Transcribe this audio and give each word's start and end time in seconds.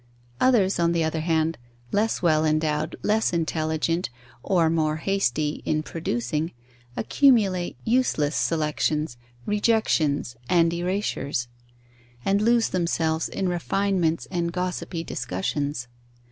Others, 0.39 0.79
on 0.79 0.93
the 0.93 1.03
other 1.03 1.19
hand, 1.19 1.59
less 1.91 2.23
well 2.23 2.43
endowed, 2.43 2.95
less 3.03 3.33
intelligent, 3.33 4.09
or 4.41 4.67
more 4.67 4.95
hasty 4.95 5.61
in 5.63 5.83
producing, 5.83 6.53
accumulate 6.97 7.77
useless 7.85 8.35
selections, 8.35 9.17
rejections 9.45 10.37
and 10.49 10.73
erasures, 10.73 11.49
and 12.25 12.41
lose 12.41 12.69
themselves 12.69 13.29
in 13.29 13.47
refinements 13.47 14.27
and 14.31 14.51
gossipy 14.51 15.03
discussions. 15.03 15.87